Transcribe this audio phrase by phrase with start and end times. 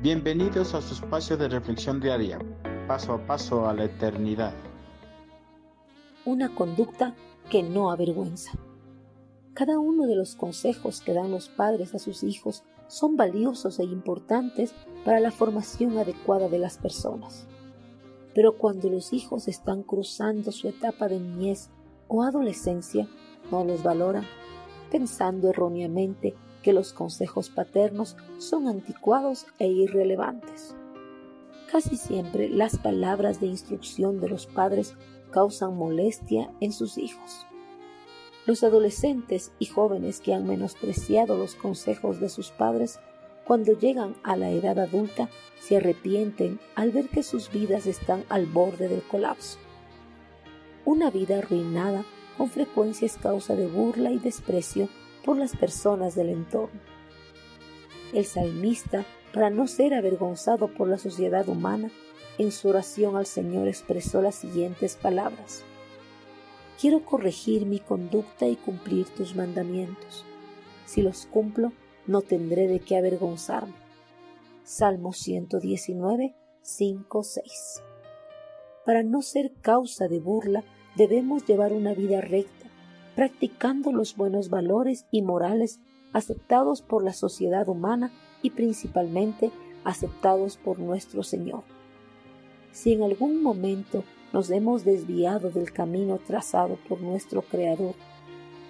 [0.00, 2.38] Bienvenidos a su espacio de reflexión diaria,
[2.86, 4.54] paso a paso a la eternidad.
[6.24, 7.16] Una conducta
[7.50, 8.52] que no avergüenza.
[9.54, 13.82] Cada uno de los consejos que dan los padres a sus hijos son valiosos e
[13.82, 14.72] importantes
[15.04, 17.48] para la formación adecuada de las personas.
[18.36, 21.70] Pero cuando los hijos están cruzando su etapa de niñez
[22.06, 23.08] o adolescencia,
[23.50, 24.22] no los valoran,
[24.92, 26.36] pensando erróneamente
[26.68, 30.76] que los consejos paternos son anticuados e irrelevantes.
[31.72, 34.94] Casi siempre las palabras de instrucción de los padres
[35.30, 37.46] causan molestia en sus hijos.
[38.44, 43.00] Los adolescentes y jóvenes que han menospreciado los consejos de sus padres
[43.46, 48.44] cuando llegan a la edad adulta se arrepienten al ver que sus vidas están al
[48.44, 49.58] borde del colapso.
[50.84, 52.04] Una vida arruinada
[52.36, 54.90] con frecuencia es causa de burla y desprecio
[55.24, 56.80] por las personas del entorno.
[58.12, 61.90] El salmista, para no ser avergonzado por la sociedad humana,
[62.38, 65.64] en su oración al Señor expresó las siguientes palabras.
[66.80, 70.24] Quiero corregir mi conducta y cumplir tus mandamientos.
[70.86, 71.72] Si los cumplo,
[72.06, 73.74] no tendré de qué avergonzarme.
[74.62, 77.82] Salmo 119, 5, 6.
[78.86, 80.64] Para no ser causa de burla,
[80.96, 82.57] debemos llevar una vida recta
[83.18, 85.80] practicando los buenos valores y morales
[86.12, 89.50] aceptados por la sociedad humana y principalmente
[89.82, 91.64] aceptados por nuestro Señor.
[92.70, 97.96] Si en algún momento nos hemos desviado del camino trazado por nuestro Creador,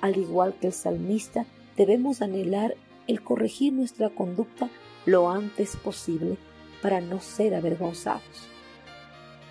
[0.00, 1.44] al igual que el salmista,
[1.76, 2.74] debemos anhelar
[3.06, 4.70] el corregir nuestra conducta
[5.04, 6.38] lo antes posible
[6.80, 8.48] para no ser avergonzados.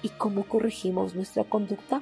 [0.01, 2.01] ¿Y cómo corregimos nuestra conducta?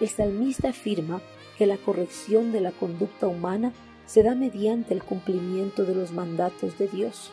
[0.00, 1.22] El salmista afirma
[1.56, 3.72] que la corrección de la conducta humana
[4.06, 7.30] se da mediante el cumplimiento de los mandatos de Dios.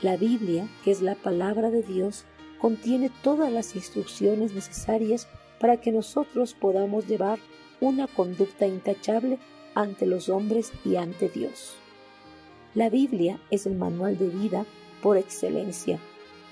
[0.00, 2.24] La Biblia, que es la palabra de Dios,
[2.58, 5.28] contiene todas las instrucciones necesarias
[5.60, 7.38] para que nosotros podamos llevar
[7.80, 9.38] una conducta intachable
[9.74, 11.76] ante los hombres y ante Dios.
[12.74, 14.64] La Biblia es el manual de vida
[15.02, 15.98] por excelencia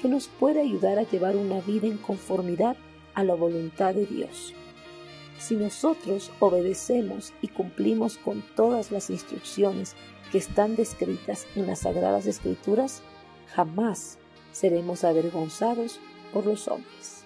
[0.01, 2.77] que nos puede ayudar a llevar una vida en conformidad
[3.15, 4.55] a la voluntad de Dios.
[5.39, 9.95] Si nosotros obedecemos y cumplimos con todas las instrucciones
[10.33, 13.03] que están descritas en las Sagradas Escrituras,
[13.55, 14.19] jamás
[14.53, 16.01] seremos avergonzados
[16.33, 17.18] por los hombres.